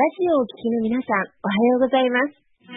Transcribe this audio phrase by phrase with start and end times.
[0.00, 2.32] ラジオをお聞きの皆さん、おはようございます。
[2.32, 2.72] FM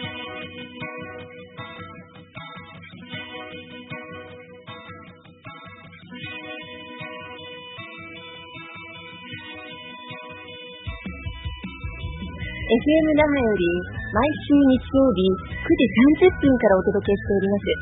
[13.16, 13.72] 那覇より
[14.12, 15.24] 毎週日曜日
[15.64, 17.72] 9時30分からお届けしております。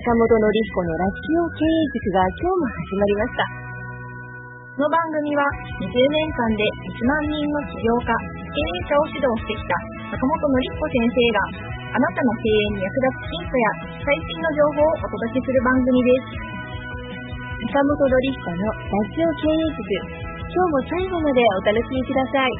[0.00, 3.44] 坂本のり彦のラジオ経営塾が今日も始まりました。
[4.72, 5.44] この番組は
[5.84, 8.16] 20年間で1万人の起業家、
[8.52, 9.72] 経営者を指導してきた
[10.12, 13.64] 坂本のり彦先生があなたの経営に役立つヒントや
[14.04, 16.52] 最新の情報をお届けする番組です。
[17.72, 19.88] 坂本のり彦のラジオ経営塾、
[20.52, 22.52] 今日も最後までお楽しみください。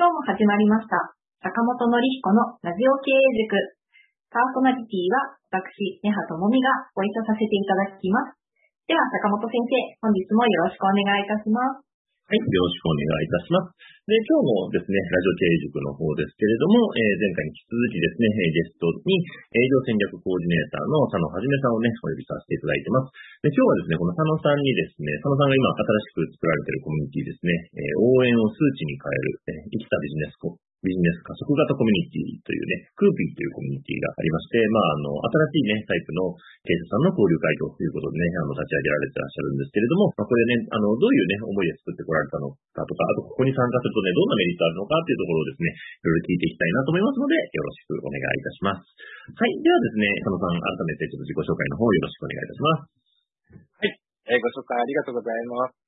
[0.00, 0.96] 今日も始まりました。
[1.44, 3.52] 坂本のり彦のラジオ経営塾。
[4.32, 8.40] パーソナリティは私、根葉智美がご一緒させていただきます。
[8.88, 11.89] では、坂本先生、本日もよろしくお願いいたします。
[12.30, 13.74] はい、よろしくお願いいたします。
[14.06, 19.18] で、今日もですね、ラジオ経営塾の方ですけれども、えー、前回に引き続きですね、ゲストに
[19.50, 23.10] 営業戦略コーディネーターの佐野はじめさんをね、お呼びさせていただいてます。
[23.42, 30.38] で、今日はですね、この佐野さんにですね、佐野さんが今新しく作られているコミュニティですね、えー、応援を数値に変える、え、生きたビジネス
[30.80, 35.12] ビジネス加速型コミュニティというね、クーピーというコミュニティがありまして、まあ、あの、
[35.52, 36.32] 新しいね、タイプの
[36.64, 48.88] 経営者さんの交流会ということでね、あの、立ち上げられてらっしゃるんですけれども、まあ、これね、あの、どういうね、思いで作ってこられたのかとか、あと、ここに参加するとね、どんなメリットあるのかっていうところをですね、いろいろ聞いていきたいなと思いますので、よろしくお願いいたします。
[49.36, 49.52] はい。
[49.60, 52.88] ではですね、佐野さん、改めてちょっと自己紹介の方よろしくお願いいたします。
[53.84, 54.00] はい。
[54.32, 55.80] えー、ご紹介ありがとうございます。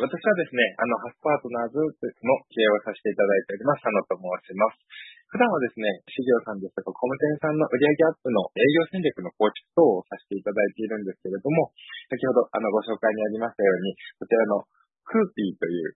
[0.00, 4.80] 私はですね、あの、ハスパートナーズの経営をさせていただいております、佐野と申します。
[5.28, 11.68] 普段はですね、事業さんですとか、コムテンさんの売上アップの営業戦略の構築等をさせていただいているんですけれども、
[12.08, 14.64] 先ほどあのご紹介にありましたように、こちらの
[15.04, 15.92] クーピーという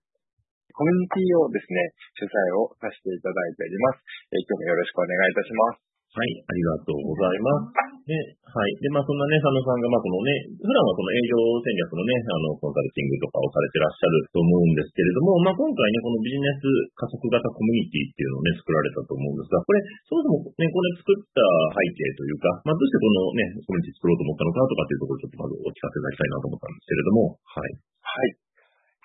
[0.76, 4.04] コミュニティをですね、主催をさせていただいております。
[4.36, 5.93] え、今日もよろしくお願いいたします。
[6.14, 7.94] はい、ありがとうございます。
[8.06, 8.14] で、
[8.46, 8.70] はい。
[8.78, 16.62] で、まあ、そんなね、佐野さんが、まあ、このね、普段はこの営業戦略のね、あの、コンサルティングとかをされてらっしゃると思うんですけれども、まあ、今回ね、このビジネス
[16.94, 21.42] 加速型コミュニティっていうのをね、作られたと思うんですが、これ、そもそもね、これ作った
[21.74, 27.70] 背景というか、まあ、どうしてこのね、コミュニティ作ろうと思ったのかとかっていうところをちょっとまずお聞かせいただきたいなと思ったんですけれども、はい。
[27.74, 28.44] はい。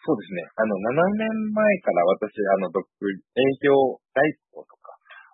[0.03, 0.45] そうですね。
[0.45, 4.23] あの、7年前から私、あの、独、営業代
[4.55, 4.78] 行と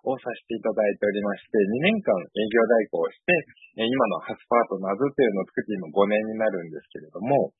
[0.06, 3.34] をさせていただいておりまして、2年間営業代行をして、
[3.82, 7.50] 今の初パートナーズというのを作って今5年になるんですけれども、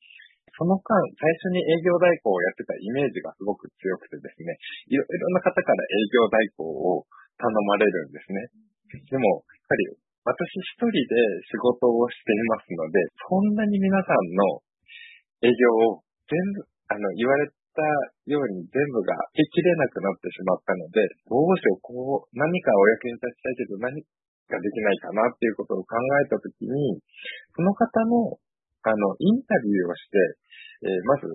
[0.55, 4.57] その間、最初に営業代行をやってたイメージがすごく強くてですね、
[4.89, 7.05] いろいろな方から営業代行を
[7.37, 8.49] 頼まれるんですね。
[9.05, 10.33] でも、やっぱり私
[10.73, 10.97] 一人で
[11.51, 14.65] 仕事をしていますので、そんなに皆さんの
[15.45, 17.53] 営業を全部、あの、言われた
[18.37, 27.01] ように全部が聞ききれなくなってしまったので、どうしよう、こう、何かお役に立ちたいけど何ができないかなっていうことを考えたときに、
[27.57, 28.37] その方の、
[28.85, 30.21] あの、インタビューをして、
[30.85, 31.25] えー、まず、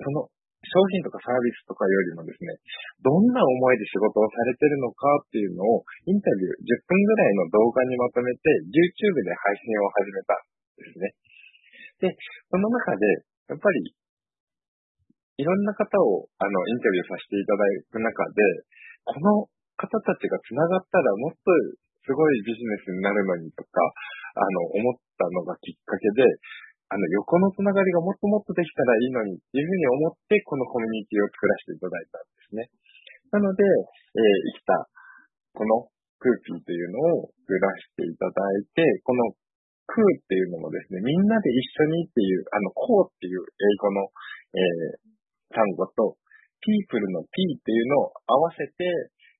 [0.00, 0.26] その
[0.66, 2.58] 商品とかサービスとかよりもですね、
[3.04, 10.42] どんな思いで仕事をされてるのかっていうのを、インタビュー10分ぐらいの動画にまとめて、YouTube で配信を始めたん
[10.80, 11.14] ですね。
[12.02, 12.18] で、
[12.50, 13.06] その中で、
[13.46, 13.94] やっぱり
[15.36, 18.40] いろんな方を、あの、インタビューさせていただく中で、
[19.04, 21.52] この方たちが繋がったらもっと
[22.08, 23.82] すごいビジネスになるのにとか、
[24.36, 26.24] あの、思ったのがきっかけで、
[26.88, 32.70] あの、横のつながりがもっともっとできたらいいのにっていうふうに思って、このコミュニティを作らせていただいたんですね。
[33.34, 34.88] なので、えー、生きた、
[35.52, 35.90] この
[36.22, 39.34] クーピーというのを作らせていただいて、この
[39.90, 44.06] クーっていうのもですね、みんなで一緒にっていう、あの、こうっていう英語の、
[44.54, 45.15] えー、
[45.52, 46.16] 単語と、
[46.60, 48.82] ピープルの P っていうのを合わせて、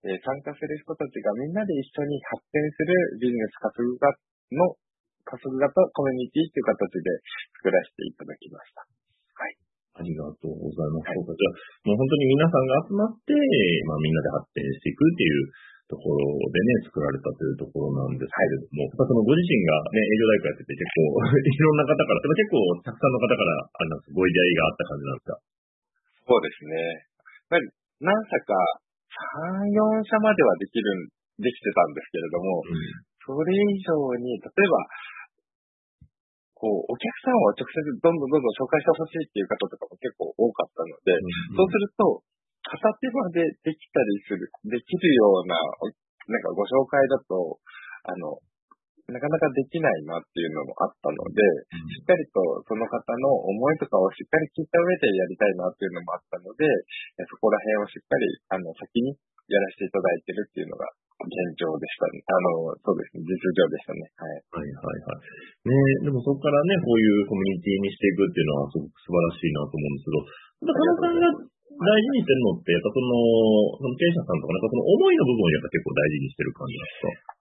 [0.06, 4.14] えー、参加する人たちがみんなで一緒に発展するビジネス加速型
[4.54, 4.78] の、
[5.26, 7.10] 加速型コミュニティっていう形で
[7.58, 8.86] 作らせていただきました。
[8.86, 9.58] はい。
[9.98, 11.10] ありがとうございます。
[11.10, 13.34] はい、じゃあ、もう本当に皆さんが集まって、
[13.90, 15.50] まあみんなで発展していくっていう
[15.90, 16.22] ところ
[16.54, 25.42] でね、作られたというところなんですけれども、はい、そのご自身がね、営業代行やってて結構 いろんな方から、結構たくさんの方から、あの、ご依頼があった感じなんですか？
[26.26, 26.74] そうですね。
[26.74, 27.62] やっぱり、
[28.02, 28.52] 何社か、
[29.54, 30.90] 3、4社まではできる、
[31.38, 32.74] できてたんですけれども、うん、
[33.22, 34.82] それ以上に、例えば、
[36.56, 41.22] こう、お客さんを直接どんどんどんどん紹介してほしいっていう方とかも結構多かったので、う
[41.54, 42.24] ん、そうすると、
[42.66, 47.62] 片手間でできたりする、できるような、なんかご紹介だと、
[48.02, 48.42] あの、
[49.06, 51.38] なかなかできないなっていうのもあったので、
[51.94, 56.66] しっかりとその方の思いとかをしっかり聞いた上でやりたいなっていうのもあったので、
[57.30, 59.14] そこら辺をしっかり、あの、先に
[59.46, 60.90] やらせていただいてるっていうのが
[61.22, 62.18] 現状でしたね。
[62.26, 64.10] あの、そうですね、実情でしたね。
[64.18, 64.42] はい。
[64.58, 65.70] はいはいはい。
[65.70, 65.70] ね
[66.02, 70.18] でもそこからね、こういうコミュニティにしていくっていうのはすごく素晴らしいなと思うんですけど、
[70.66, 71.30] 田中さんが
[71.78, 73.14] 大事にしてるのって、やっぱその、
[73.78, 77.35] その経営者さんとか、なんかその思いの部分をやっぱ結構大事にしてる感じなんですか？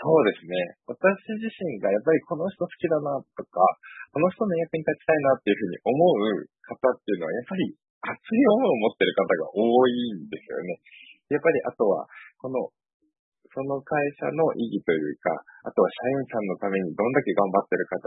[0.00, 0.56] そうですね。
[0.88, 0.96] 私
[1.36, 3.60] 自身がやっぱりこの人好きだなとか、
[4.16, 7.68] この人の役に立ちたいなっていうふうに思う方っていうのは、やっぱり
[8.00, 10.80] 熱い思いを持ってる方が多いんですよね。
[11.28, 12.08] やっぱりあとは、
[12.40, 12.72] この、
[13.52, 18.00] その会社の意義というか、あとは社員さんのためにどんだけ頑張ってる方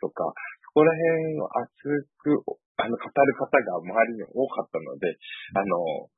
[0.00, 0.32] とか、
[0.72, 1.68] そこら辺を熱
[2.16, 2.32] く、
[2.80, 5.12] あの、語る方が周りに多かったので、
[5.52, 6.08] あの、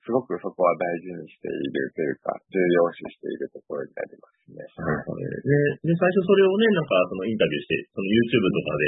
[0.00, 4.64] すごくそこは大事にしているというか、重要視しているところになりますね。
[4.64, 5.28] はい。
[5.44, 8.84] で、で最初それをね、なんかそのインタビューして、その YouTube とかで、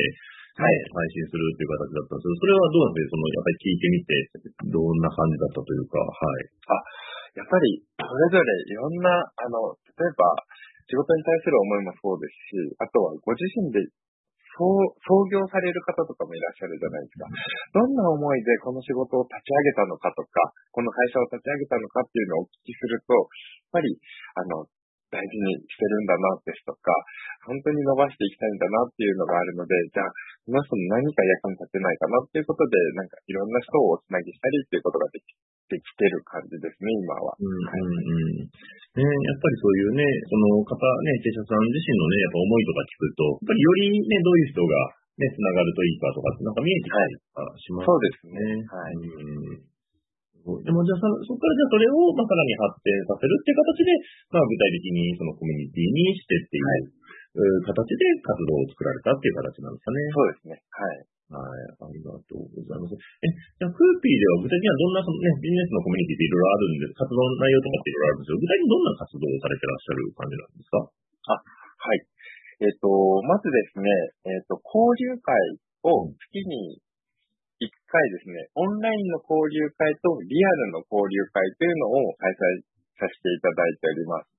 [0.55, 3.11] はい、配信するっていう形だったんですけど、それはどうなんですか？
[3.11, 4.11] その、やっぱり聞いてみて、
[4.71, 6.47] どんな感じだったというか、はい。
[6.71, 10.31] あ、やっぱり、それぞれいろんな、あの、例えば、
[10.87, 13.83] 仕事に対する思いもそうですし、あとはご自身で
[14.55, 17.27] 創業される方とかもいらっしゃるじゃないですか。
[17.75, 23.27] どんな思いでこの仕事を立ち上げたのかとか、この会社を立ち上げたのかっていうのをお聞きすると、やっ
[23.75, 23.99] ぱり、
[24.39, 24.67] あの、
[25.15, 26.91] 大事にしてるんだなですとか、
[27.47, 30.11] 本当に伸ばしていきたいんだなっていうのがあるので、じゃあ、
[30.51, 35.31] この人の何か役に立てないかなっていうことで、なんかいろんな人をおつなぎしたりっていうことができ
[35.71, 37.39] てきてる感じですね、今は。
[37.39, 38.51] うんうんうん。
[38.95, 44.75] ね、やっぱりそういうね、その方、ね、経営者さん自身のね、やっぱ思いとか聞くと、やっぱりよりね、どういう人が
[45.15, 47.15] ね、つながるといいかとかってなんか見えてきたり
[47.63, 47.87] しますね。
[47.87, 48.39] そうですね。
[48.67, 48.95] はい。
[48.95, 49.74] うんで
[50.75, 53.95] もじゃあそ、そこからじゃあそれを、まあ、さらに発展させるっていう形で、
[54.35, 59.99] まあ、具体的にそのコミュニティにしてっていう、はい、形で活動を作られたっていう形なんですかね。
[60.11, 60.59] そうですね。
[60.75, 61.07] はい。
[61.35, 61.49] はい、
[61.81, 62.95] ありがとうございます。
[62.95, 63.27] え、
[63.59, 70.85] じゃあ、クーピーでは具体的にはどんなその、ね、ビジネスのコミュニティっていろいろあるんで、活動の内容とかっていろいろあるんですけど、具体的にどんな活動をされてらっしゃる感じなんですか？
[71.33, 72.05] あ、はい。
[72.61, 72.87] えっ、ー、と、
[73.25, 73.89] まずですね、
[74.31, 75.35] えっ、ー、と、交流会
[75.91, 76.79] を月に
[77.63, 82.63] 1回ですね、オンラインの交流会とリアルの交流会というのを開催
[82.99, 84.35] させていただいております。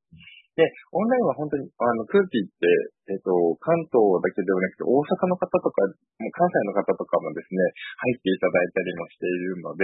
[0.55, 0.63] で、
[0.95, 2.63] オンラインは本当に、あの、空気って、
[3.11, 7.59] えっ、ー、と、関東だけではなくて、大阪の方とか、もう関西の方とかもですね、
[8.07, 9.83] 入っていただいたりもしているので、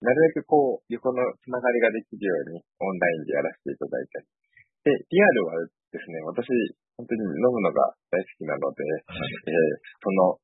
[0.00, 4.24] なるべくこう、横のつながりができるように、オンラインでやらせていただいたり。
[4.88, 6.48] で、リアルはですね、私、
[6.96, 10.40] 本当に飲むのが大好きなので、はい、えー、その、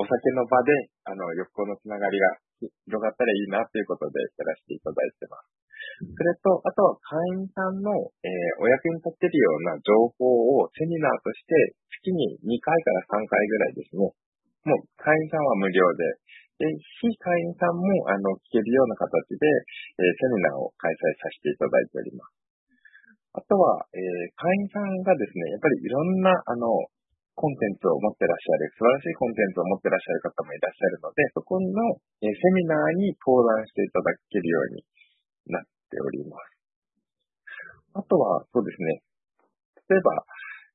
[0.00, 0.72] お酒の場で、
[1.04, 2.32] あの、横のつながりが
[2.88, 5.60] 広がったらいいなということでやらせていただいてます。
[6.00, 7.92] それと、あとは会員さんの、
[8.24, 14.08] えー、お役に立てるような情報をセミナーとして月に2回から3回ぐらいですね。
[14.64, 16.16] もう会員さんは無料で、
[16.64, 16.68] で
[17.04, 19.44] 非会員さんもあの聞けるような形で、
[20.00, 22.40] えー、セミナーを開催させていただいております。
[23.36, 26.88] あとは、えー、会員さんがですね、やっぱりいろんな、あの、
[27.34, 31.68] コンテンツを持ってらっしゃる、素晴らしいコンテンツを持ってらっしゃる方もいらっしゃるので、そこの、
[32.20, 34.84] セミナーに登壇していただけるように
[35.48, 36.60] なっております。
[37.94, 39.02] あとは、そうですね。
[39.88, 40.14] 例えば、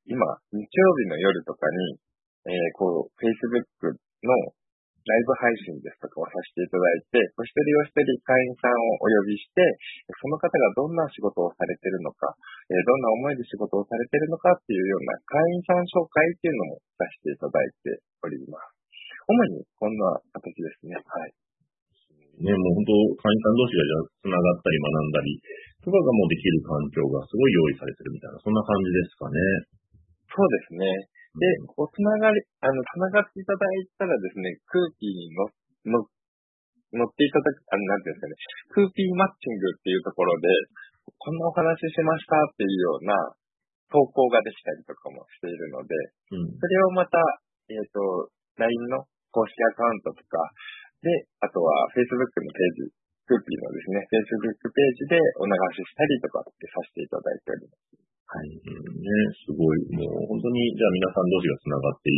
[0.05, 0.19] 今、
[0.53, 1.99] 日曜日の夜とかに、
[2.45, 4.53] えー、こう、Facebook の
[5.05, 9.61] ライブ配信ですとかをさせていただいて、お一人お一人会員さんをお呼びして、
[10.17, 12.33] その方がどんな仕事をされているのか、
[12.65, 18.73] えどんな思いで仕事をされているのかっていうような会員さん紹介っていうのもさせていただいております。
[19.29, 20.97] 主にこんな形ですね。
[20.97, 21.33] はい。
[22.41, 25.39] ね、もう本当、会員さん同士がじゃ繋がったり学んだり
[25.85, 29.37] とかがもうできる環境がすごい用意されてるみたいな、そんな感じですかね。
[30.33, 30.83] そうですね。
[31.35, 31.43] で、
[31.75, 35.51] おつながり、あの、つながっていただいたらですね、空気に乗、
[35.83, 35.99] 乗、
[36.95, 38.35] 乗っていただく、あの、なんていうんですかね、
[38.71, 40.47] 空気マッチングっていうところで、
[41.19, 43.13] こんなお話ししましたっていうような
[43.91, 45.93] 投稿ができたりとかもしているので、
[46.33, 47.19] うん、それをまた、
[47.69, 50.39] えっ、ー、と、LINE の公式アカウントとか、
[51.03, 51.11] で、
[51.43, 52.95] あとは Facebook のページ、
[53.27, 58.14] クーピーのですね、Facebook ページでお流ししたりとかってさせていただいております。
[58.25, 58.49] はい。
[58.49, 59.09] ね、
[59.45, 62.09] すごい、もう本当に、じゃあ皆さん同士が繋がって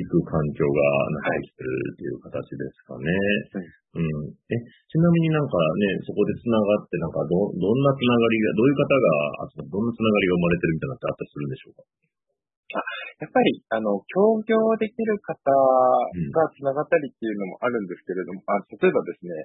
[0.00, 0.80] いく環境が
[1.28, 3.12] 中にしてるっていう形ですかね。
[3.52, 4.32] はい、うん。
[4.48, 4.56] え、
[4.88, 11.84] ちなみになんかね、そこで繋がって、なんかど、どんな繋がりが、どういう方が、どんな繋がりが生まれてるみたいなってあったりするんでしょうか？
[12.72, 12.80] あ、
[13.20, 19.36] やっぱり、あの、協業できる方が繋がったりっていうのもあるんですけれども、うん、あ例えばですね、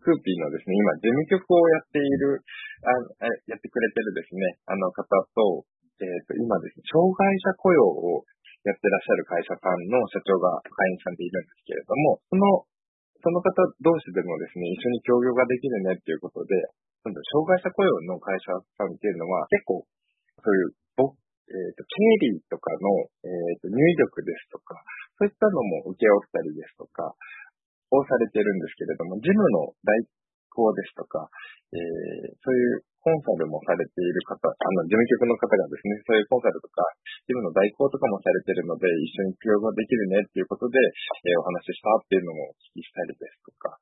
[0.00, 2.40] クーピーのですね、今、事務局をやっている、
[2.84, 5.04] あやってくれてるですね、あの方
[5.36, 5.64] と、
[6.00, 8.24] えっ、と、今ですね、障害者雇用を
[8.64, 12.64] やってらっしゃる会社さんの社長が会員さんでいるんですけれども、その、
[13.20, 13.52] その方
[13.84, 16.56] 同士でもですね、一緒に協業ができるねっていうことで、
[17.04, 19.84] 障害者雇用の会社さんっていうのは結構、
[20.40, 20.76] そういう、
[21.50, 21.98] えっ、と、経
[22.30, 23.28] 理とかの、え
[23.58, 24.78] っ、と、入力ですとか、
[25.18, 27.12] そういったのも受け負ったりですとか、
[27.90, 29.98] をされてるんですけれども、事務の代
[30.50, 31.30] 行ですとか、
[31.70, 36.84] えー、そういうコンサルもされている方、あの、事務局の方がですね、そういうコンサルとか、
[37.24, 43.78] 事務の代行とかもされてるので、一緒に協業できるねっていうことで、えー、お話ししたっていうのもお聞きしたりですとか、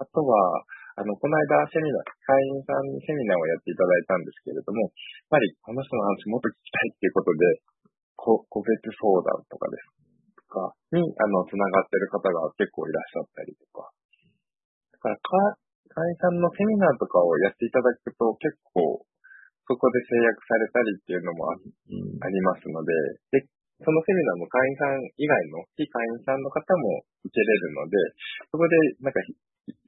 [0.00, 0.64] あとは、
[0.96, 4.92] あの、この間セミナー、会員さんにセミナーをやっていただいたんですけれども、やっ
[5.30, 7.62] ぱりこの人の話もっと聞きたいっていうことで、
[8.16, 10.05] 個別相談とかです
[10.56, 13.92] かに、あの、つながってる方が結構いらっしゃったりとか。
[14.96, 15.60] だからか、
[15.92, 19.04] 会員さんのセミナーとかをやっていただくと結構
[19.66, 21.56] そこで制約されたりっていうのもあ,、
[22.30, 22.92] りますので、
[23.34, 23.42] で、
[23.82, 27.98] そのセミナーの会員さん以外の非会員さんの方も受けれるので、
[28.48, 29.20] そこでなんか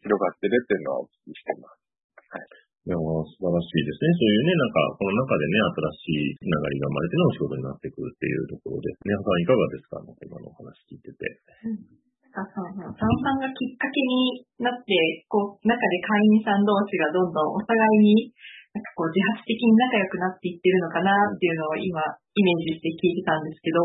[0.03, 1.81] 広がってるっていうのはお聞きしてます。
[2.27, 2.68] はい。
[2.89, 4.09] いや、素晴らしいですね。
[4.17, 9.13] そういうね、なんか、この中でね、新しいつながりが生まれてのお仕事になってくるっていうところですね。
[9.13, 10.01] さん、いかがですか？
[10.25, 11.21] 今のお話聞いてて。
[11.69, 12.93] うんあそうそう。
[12.93, 14.93] さんさんがきっかけになって、
[15.33, 18.31] こう、中で会員さん同士がどんどんお互いに、
[18.77, 21.99] なんかこう自発的に仲良くなっていってるのかなっていうのを今、
[22.37, 23.81] イメージして聞いてたんですけど、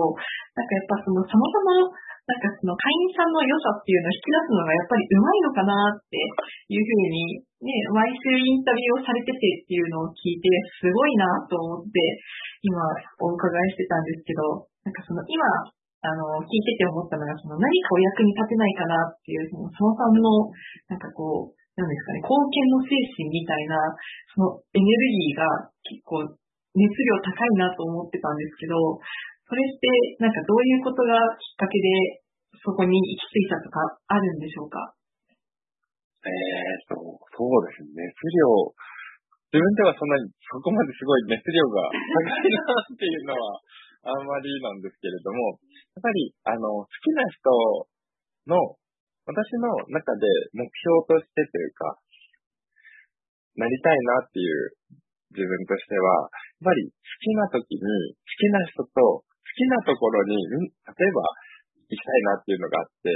[0.59, 1.91] なんかやっぱその、そもそも、
[2.23, 6.15] なんかその会員さんの良さっていうのを引き出すのがやっぱり上手いのかなって
[6.71, 10.47] いうふうに、ね、毎週インタビューをされててっていうのを聞いて、
[10.79, 11.99] すごいなと思って、
[12.63, 12.79] 今
[13.19, 15.43] お伺いしてたんですけど、なんかその今、
[16.03, 20.51] あの、聞いてて思ったのが、その何かお役に立てないかなっていう、その、そのさんの、
[20.91, 23.75] なんかこう、なんですかね、貢献の精神みたいな、
[24.31, 25.43] そのエネルギーが
[25.83, 26.23] 結構
[26.75, 28.75] 熱量高いなと思ってたんですけど、
[29.53, 29.85] それって、
[30.17, 32.25] なんかどういうことがきっかけで、
[32.57, 34.81] そこに行き着いたとかあるんでしょうか？
[36.25, 38.01] えーと、そうですね。
[38.01, 38.49] 熱量、
[39.53, 43.61] 自分ではそんなに、そこまですごい熱量が高いなっていうのは、
[44.09, 45.61] あんまりなんですけれども、
[46.01, 48.57] やっぱり、あの、好きな人の、
[49.29, 50.25] 私の中で
[50.57, 52.01] 目標としてというか、
[53.61, 54.97] なりたいなっていう
[55.29, 56.25] 自分としては、
[56.57, 61.21] やっぱり好きな時に好きな人と好きなところに、例えば
[61.85, 63.13] 行きたいなっていうのがあって、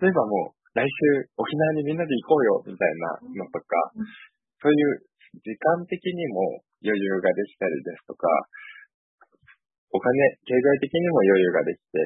[0.00, 3.92] 例えばもう来週沖縄にみんなで行こうよみたいなのとか、
[4.64, 5.04] そういう
[5.44, 8.26] 時間的にも余裕ができたりですとか、
[9.92, 10.10] お金、
[10.42, 12.00] 経済的にも余裕ができて、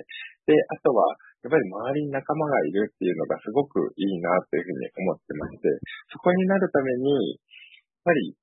[0.51, 1.07] で、あとは、
[1.41, 5.71] やっぱり周りに仲間がいるっていうのがすごくいいなというふうに思ってまして、
[6.13, 8.35] そこになるために、やっぱり、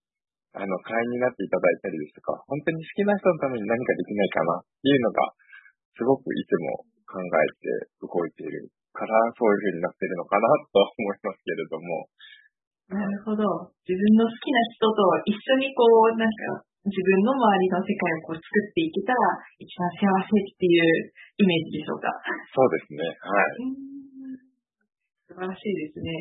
[0.56, 5.36] あの、会員になっていただいたりですとか、本当に好きな人のために何かできないかなっていうのが、
[6.00, 12.08] すごくいつも考えて動いているから、そういうふうになっているのかなと思いますけれども。
[12.88, 13.44] なるほど。
[13.84, 21.10] 自分の好きな人と一緒にこう、なんか、自分の周りの世界をこう作っていけたら一番幸せっていう
[21.42, 22.14] イメージでしょうか？
[22.54, 23.02] そうですね。
[23.26, 23.74] はい。
[25.26, 26.14] 素晴らしいですね。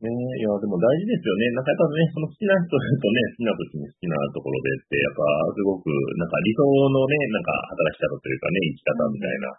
[0.00, 1.52] ねいや、でも大事ですよね。
[1.52, 9.52] なんかやっぱね、その好きな人とね、好きな時に好きなところでって、やっぱすごく、なんか理想のね、なんか働き方というかね、生き方みたいな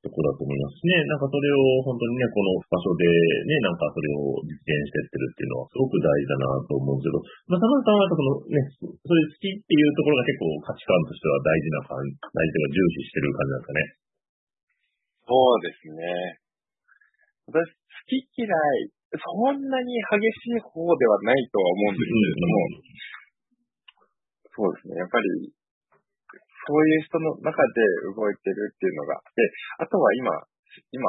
[0.00, 0.94] ところだと思いますしね。
[1.10, 3.04] なんかそれを本当にね、この場所で
[3.50, 7.18] ね、なんかそれを実現してってるっていうのはすごく大事だなと思うんですけど、
[7.50, 13.80] まあ、田村さんはそのね、そういう好きっていうところが結構価値観としては大事な感じ、大事とか重視してる感じなんですかね。
[15.26, 16.02] そうですね。
[17.50, 20.22] 私、好き嫌いそんなに激
[20.54, 22.70] しい方ではないとは思うんですけれども、
[24.54, 25.02] そうですね。
[25.02, 25.50] やっぱり、
[26.66, 29.42] そういう人の中で動いてるっていうのが、で、
[29.82, 30.30] あとは今、
[30.94, 31.02] 今、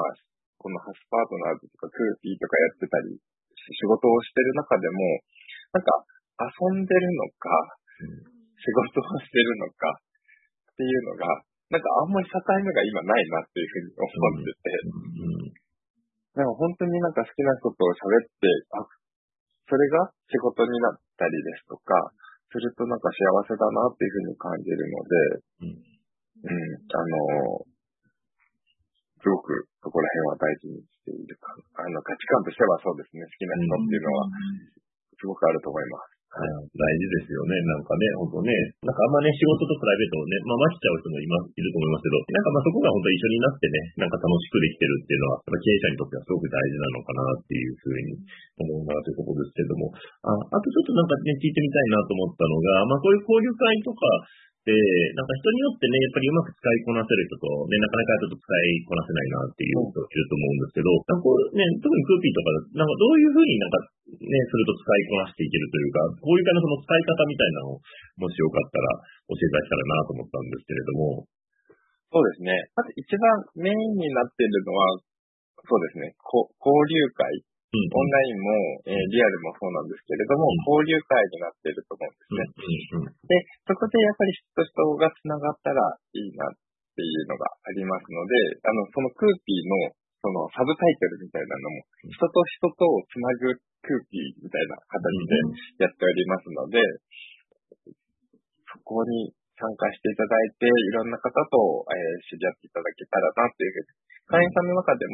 [0.58, 3.22] このハスパートナーズとかクーピーとかやってたり、
[3.54, 5.22] 仕事をしてる中でも、
[5.74, 5.94] なんか
[6.42, 7.50] 遊んでるのか、
[8.58, 11.26] 仕事をしてるのかっていうのが、
[11.70, 15.61] なんかあんまり境目が今ないなっていうふうに思ってて、
[16.36, 18.88] でも本当になんか好きな人と喋って、あ、
[19.68, 22.16] それが仕事になったりですとか、
[22.52, 25.16] するとなんか幸せだなっていうふうに感じるので、
[25.64, 27.68] うん、うん、あの、
[29.24, 34.28] すごくそこら辺は大事にしているか、あの価値観としてはそうですね、好きな人っていうのは、
[35.16, 36.21] すごくあると思います。
[36.32, 37.60] はい、大事ですよね。
[37.68, 38.56] なんかね、本当ね。
[38.88, 48.16] なんかあんまね、仕事とプライベートをね、まあ、ましちゃう人もいます、いると思いますけど、なんかまあそこが本当一緒になってね、なんか楽しくできてるっていうのは、経営者にとってはすごく大事なのかなっていうふうに
[48.64, 49.92] 思うなというところですけども、
[50.24, 54.00] ああとちょっとなんかね、聞いてみたいなと思ったのが、まあそういう交流会とか、
[54.62, 54.78] で、
[55.18, 62.48] なんか人によってね、やっぱりうまく使いこなせる人と、ね、なかなかちょっと使いこなせないなっていう人いると思うんですけど、なんかこうね、特にクーピーとか、
[62.78, 63.82] なんかどういうふうになんか、
[64.22, 67.82] すると使いこなしていけるというか、こういう感じのその使い方みたいなのを、
[68.22, 71.26] もしよかったら教えていただけたらなと思ったんですけれども。
[72.12, 72.54] そうですね。
[72.76, 73.26] まず一番
[73.56, 75.00] メインになっているのは、
[75.64, 76.44] そうですね、交
[76.90, 77.24] 流会
[77.72, 78.52] オンラインも、
[78.84, 80.44] えー、リアルもそうなんですけれども、
[80.76, 83.08] 交流会になっていると思うんですね。
[83.32, 85.80] で、そこでやっぱり人と人が繋がったら
[86.12, 95.02] いいなっていうのがありますので、あの、そのクーピーのそのサブタイトルみたいなのも、人と人とをつなぐクーピーみたいな形
[95.82, 96.78] でやっておりますので、
[98.70, 103.90] そこに参加していただいて、いろんな方と、えー、知り合っていただけたらなっていうふうに、
[104.30, 105.14] 会員さんの中でも、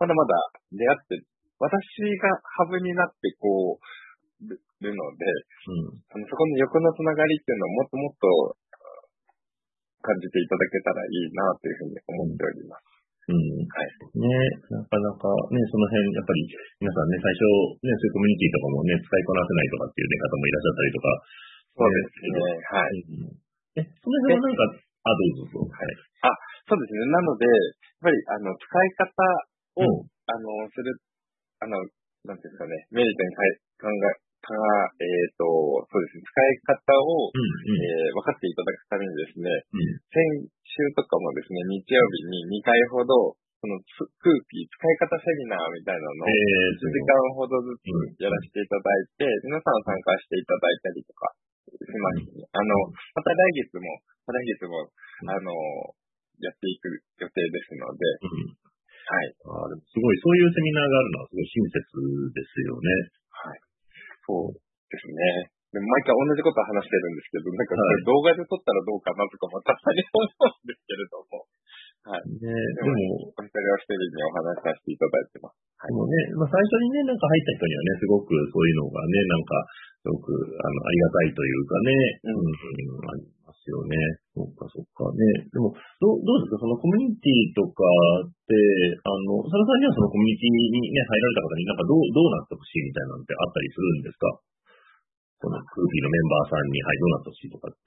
[0.00, 0.32] まだまだ
[0.72, 1.20] 出会って
[1.60, 1.76] 私
[2.18, 3.82] がハブになってこう、
[4.38, 5.26] るので、
[5.66, 8.56] うん、あのそこの横のつながりっていうのをもっともっと
[10.02, 12.97] 感じていただけたらいいなというふうに思っております。
[13.28, 13.40] うん。
[13.68, 13.92] はい。
[14.16, 14.28] ね
[14.72, 16.48] なかなかね、その辺、やっぱり
[16.80, 17.44] 皆さんね、最初、
[17.84, 21.06] ね、そういうコミュニティとかもね、使いこなせないとかっていう、ね、方もいらっしゃったりとか。
[21.78, 22.40] そうですね。
[22.42, 22.98] はい。
[22.98, 23.32] うん、
[23.76, 25.94] え、その辺はなんか、あ、どうぞはい。
[26.24, 26.32] あ、
[26.66, 27.06] そうですね。
[27.12, 29.06] なので、やっぱり、あの、使い方
[29.78, 30.98] を、うん、あの、する
[31.58, 31.74] あの、
[32.22, 33.34] なんていうんですかね、メリットに
[33.82, 34.54] 考え、か、
[34.98, 35.44] えっ、ー、と、
[35.88, 43.74] そうですね、使い方を、うんうん、えー、分かっていただくためにですね、うん、先週とかもですね、日曜日に2回ほど、その
[44.22, 51.34] 空気、使い方セミナーみたいなのを、1時間ほどずつやらせていただいて、うん、皆さん参加していただいたりとか
[51.74, 52.70] しまして、ね、あの、
[53.18, 53.82] また来月も、
[54.30, 54.86] 来月も、
[55.26, 55.50] あの、
[56.38, 58.06] やっていく予定ですので、
[59.08, 59.32] はい。
[59.40, 61.80] あすごい、そういうセミナーがあるのはすごい親切
[62.30, 62.92] ですよね。
[63.32, 63.67] はい。
[64.28, 65.48] そうですね。
[65.72, 71.48] でも毎回同じこと話してるんですけど、なんか動画で撮ったらどうかなとかまたさに思うんですけれども。
[72.08, 72.24] はい。
[72.40, 75.60] ねでも、お一人お一人にお話しさせていただいてます。
[75.76, 75.92] はい。
[75.92, 79.52] でもね、まあ最初にね、なんか入った人にはね、すごくそういうのがね、なんか、
[80.00, 81.92] すごく、あの、ありがたいというかね、
[82.24, 83.92] うん、うん、ますよね。
[84.32, 85.52] そっかそっかね。
[85.52, 85.68] でも、
[86.00, 86.64] どどうですか？
[86.64, 87.84] そのコミュニティとか
[88.24, 88.56] って、
[89.04, 94.32] あの、佐野さんにはそのコミュニティにね、入られた方になんかどう、どうなってほしいみたいなのってあったりするんですか？
[95.38, 97.78] その空気のメンバーさんに、はい、どうなってほしいとかって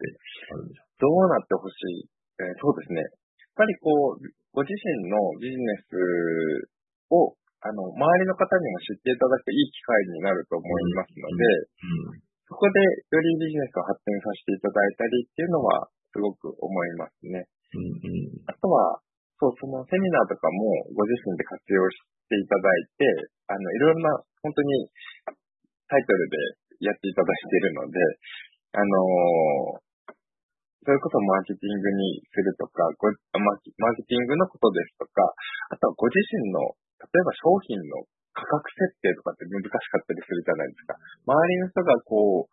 [0.52, 1.04] あるんでしょう？
[1.04, 2.08] どうなってほしい、
[2.40, 3.04] えー、そうですね。
[3.52, 4.24] やっぱりこう、
[4.56, 5.96] ご自身のビジネス
[7.12, 11.44] を、あの、周りの方にも知っていただくいい機会になると思いますので、
[12.10, 17.48] うん、うんそこでよりビジネスを発展させていただいたりっていうのはすごく思いますね。
[17.72, 19.00] うんうん、あとは、
[19.40, 23.08] そう、そのセミナーとかもご自身で活用していただいて、
[23.48, 24.12] あの、いろんな、
[24.44, 24.84] 本当に
[25.88, 27.96] タイトルでやっていただいているので、
[28.76, 29.91] あのー、
[30.82, 33.06] それこそマーケティングにするとか、ご
[33.38, 35.22] マーケティングのことですとか、
[35.70, 40.98] あとはご自身の、例えば商品の価格設定とかって難しかったりするじゃないですか。
[41.30, 42.52] 周りの人がこう、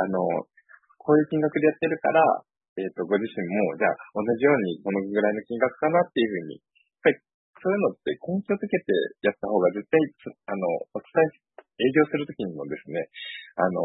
[0.00, 0.48] あの、
[0.96, 2.24] こういう金額でやってるから、
[2.80, 7.20] えっ、ー、と、ご自身も、じゃあ、同じようにこのぐらいの金額かなっていうふうに、やっぱり、
[7.58, 9.98] そういうのって根拠づけてやった方が絶対、
[10.46, 13.10] あの、お伝え、営業するときにもですね、
[13.58, 13.82] あの、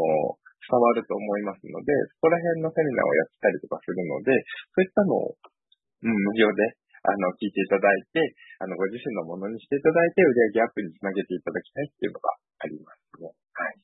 [0.64, 4.32] 伝わると思いますので、そこら辺のセミナーをやったりとかするので、
[4.72, 8.16] そういったのを、うん、無料であの、聞いていただいて、
[8.60, 13.28] あの、ご自身のものにしていただいて、売上アップにつなげていただきたいっていうのがありますね。
[13.52, 13.76] はい。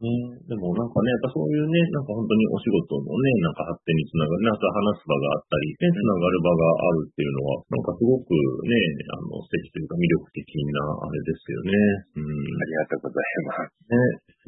[0.00, 0.08] ね、
[0.48, 8.74] でもなんかね、やっぱそういうね、なんか本当にお仕事のね、なんか発展につながる、なんか話す場があったり、ね、つながる場があるっていうのは、なんかすごくね、
[9.12, 10.40] あの、素敵というか魅力的
[10.72, 11.72] なあれですよね。
[12.16, 12.32] うん。
[12.32, 13.76] ありがとうございます。
[13.92, 13.96] ね、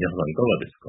[0.01, 0.89] 皆さんいかがですか？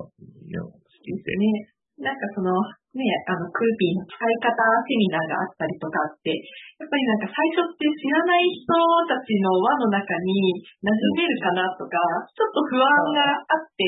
[1.37, 2.53] ね、なんかその、
[2.97, 4.53] ね、あの、クーピーの使い方
[4.85, 6.29] セミナーがあったりとかあって、
[6.77, 8.69] やっぱりなんか最初って知らない人
[9.09, 11.97] たちの輪の中に馴染めるかなとか、
[12.33, 13.85] ちょっと不安があって、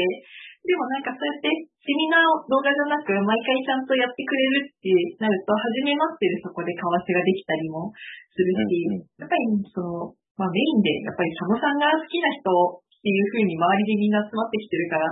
[0.65, 1.49] でもなんかそうやって
[1.81, 4.89] セミナーを動画じゃなく毎回ちゃんとやってくれるって
[5.21, 7.89] なると、初めましてでそこで為替ができたりも
[8.33, 15.07] するし、やっぱりその、まあメインでやっぱり佐野さんが好きな人っていうふうに周りでみんな集まってきてるから、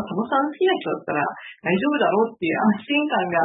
[0.00, 1.22] 佐野さん好きな人だったら
[1.62, 3.38] 大丈夫だろうっていう安心感が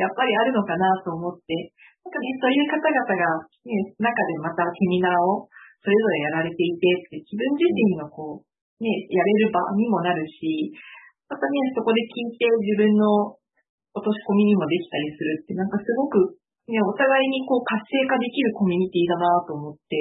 [0.00, 1.54] やっぱりあるのかなと思って、
[2.02, 3.24] なんかね、そういう方々が、
[3.62, 5.46] ね、中でまたセミナーを
[5.82, 8.46] それぞれやられていて、自分自身のこう、
[8.82, 10.74] ね、やれる場にもなるし、
[11.30, 13.38] あまたね、そこで聞いて自分の
[13.94, 19.98] 落とし込みにもできたりするって、なんかすごく、ね、お互いにこう活性化できるコミュニティだなと思って、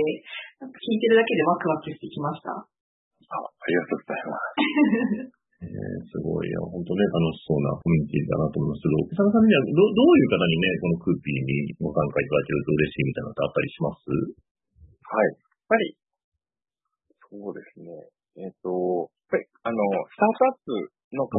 [0.61, 2.53] なんか聞いてるだけでワクワクしてきました。
[2.53, 4.37] あありがとうございま
[5.29, 5.37] す。
[5.62, 5.78] えー、
[6.10, 8.82] すごい、本当ね、楽しそうなコミュニティだなと思います。
[8.82, 14.10] けど、草野さんにはどどういう方にね、このクーピーにご参加いただけると嬉しいみたいなのってあったりします？
[15.06, 15.30] はい。
[15.30, 15.93] やっぱり、
[17.30, 17.93] そうですね。
[18.41, 18.74] えっ、ー、と、
[19.06, 19.78] やっぱり、あの、
[20.10, 20.74] スタートアップ
[21.13, 21.38] の方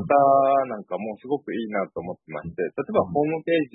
[0.70, 3.58] なんかもすごくいいなと思ってまして、例えばホームペー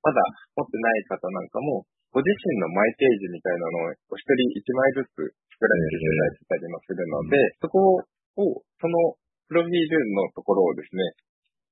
[0.00, 0.24] まだ
[0.56, 1.84] 持ってない方なんかも、
[2.16, 8.00] ご自身のマイページみたいなのをお一人一枚ずつ作られていただいてたりもするので、そこ
[8.40, 9.20] を、その
[9.52, 11.04] プロフィールのところをですね、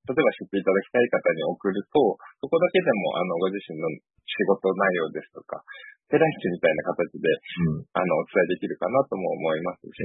[0.05, 5.65] 例えば知っていただきたい方に送ると、そこだけでも、あの、ご自身の仕事内容ですとか、
[6.13, 7.25] ペライチみたいな形で、
[7.73, 9.97] うん、あの、お伝えできるかなとも思いますし、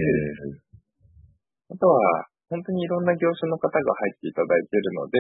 [1.68, 5.20] あとは、本当にいろんな業種の方が入っていただいているので、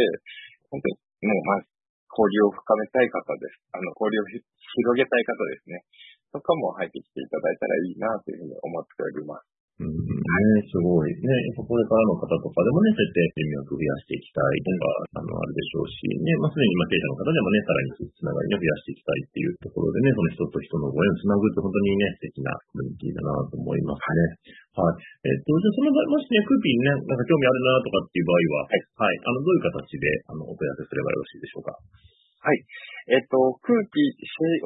[0.71, 0.95] 本当に、
[1.27, 1.67] もう、まず、
[2.07, 3.59] 交流を深めたい方です。
[3.75, 5.83] あの、交流を広げたい方ですね。
[6.31, 9.54] とかも入ってきていただいたらいいなというふうに思っております。
[9.75, 11.27] うん、ね、すごいね。
[11.59, 24.47] これからの方とかでもね、設定人脈増やしていきたいとか、あの、あるでしょうし、ね、まあ、すでに今経営者の方でもね、さらにつながりを増やしていきたいっていうところでね、その人と人のご縁をつなぐって本当にね、素敵なコミュニティだなと思いますね。
[24.79, 25.27] はい。
[25.27, 28.79] えっと、じゃあその場合、もしね、クーピーにね、なんか興味あるなとかっていう場合は、はい。
[28.95, 29.19] はい。
[29.27, 31.75] あの、どういう形で、あの、お問い合わせすればよろしいでしょうか？
[31.75, 32.63] はい。
[33.05, 34.01] えっと、空気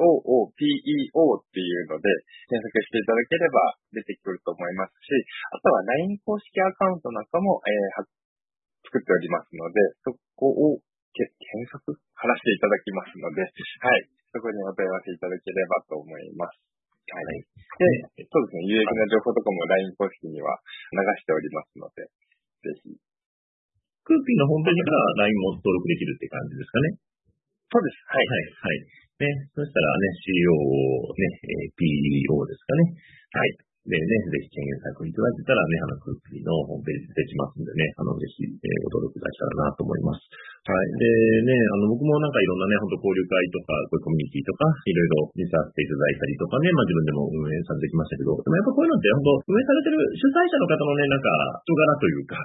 [0.00, 2.08] っていうので
[2.48, 5.12] 検索していただければ出てくると思いますし、
[5.52, 8.08] あとは LINE 公式アカウントなんかも、えー、
[8.88, 9.76] 作っておりますので、
[10.08, 10.80] そこを
[11.12, 11.28] 検
[11.68, 13.48] 索貼らせていただきますので、は
[13.98, 14.08] い。
[14.32, 16.56] そこにお問い合わせいただければと思います。
[17.12, 17.44] はい。
[18.16, 20.54] で、そうですね、有益な情報とかも LINE 公式には
[20.94, 22.08] 流しておりますので、
[22.64, 22.96] ぜひ。
[24.06, 27.09] クーピーのホームページから LINE も登録できるって感じですかね？
[27.70, 28.02] そうです。
[28.10, 28.26] はい。
[28.26, 28.42] はい。
[28.50, 29.00] はい。
[29.20, 32.82] ね、そしたらね、COO ね、え PEO ですかね。
[33.30, 33.70] はい。
[33.88, 40.20] でね、ぜひ検索いただけたらね、あの、クッキーのホームページ出てきますんでね、あの、ぜひ、えー、ご登録いただけたらなと思います。
[40.68, 41.00] はい。
[41.00, 51.28] でね、あの、僕もなんかいろんなね、本当交流会とか、こういうコミュニティとか、いろいろ見させていただいたりとかね、まあ自分でも運営されてきましたけど、でもやっぱこういうのって本当、運営されてる主催者の方のね、なんか、
[51.64, 52.36] 人柄というか、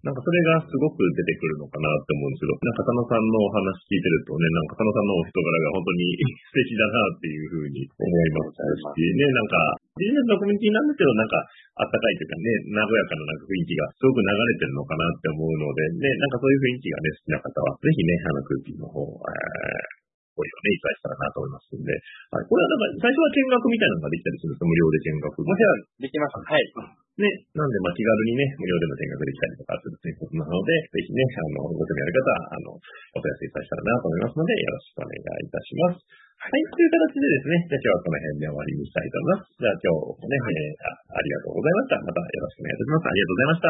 [0.00, 6.00] なんかそれがすごく出てくるのかなって思うんですけど、なんか佐野さんのお話聞いてるとね、なんか佐野さんのお人柄が本当に
[6.40, 9.60] 素敵だなっていうふうに思いますし、ね、なんか
[10.00, 12.48] ビジネスのコミュニティなんですけど、なんかあったかいというかね、
[12.80, 19.99] 和やかななんか雰囲気がすごく流れてるのかなって思うので、ね、なんかそういう雰囲気がね、好きな方は、ぜひね、あの空気の方、えー
[20.34, 21.90] 声をね、いただしたらなと思いますんで、
[22.30, 25.34] はい、これはなんか、最初は見学みたいなのができたりするんです無料で見学。
[25.40, 26.34] もちろん、できます。
[26.40, 27.00] はい。
[27.20, 36.30] ね、なんで、まあ、気軽にね、無料でも見学できたりとかするということなので、ぜひね、あの、ご興味ある方は、あの、お問い合わせいただしたらなと思いますので、よろしくお願いいたします。
[36.40, 39.52] はい、という形でですね、じゃあ今日はこの辺で終わりにしたいと思います。
[39.52, 41.94] じゃあ今日もね、えーあ、ありがとうございました。
[42.00, 43.04] またよろしくお願いいたします。
[43.04, 43.68] ありがとうございました。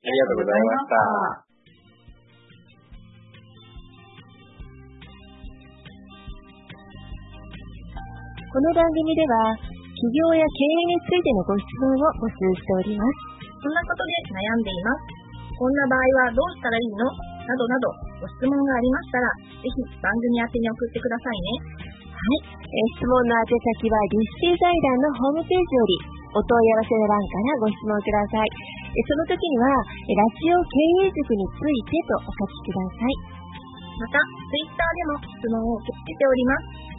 [0.00, 1.49] ありがとうございました。
[8.50, 9.54] この番組では、
[9.94, 13.46] 企業や経営についてのご質問を募集しております。
[13.62, 15.54] こんなことで悩んでいます。
[15.54, 17.06] こんな場合はどうしたらいいの？
[17.46, 19.70] などなど、ご質問がありましたら、ぜひ
[20.02, 21.78] 番組宛てに送ってくださいね。
[22.10, 22.58] はい。
[22.58, 28.50] え質問の宛先は、リスティ財団のホームページより、お問い合わせの欄からご質問ください。
[28.50, 33.14] その時には、ラジオ経営塾についてとお書きください。
[33.94, 36.98] また、ツイッターでも質問を受け付けております。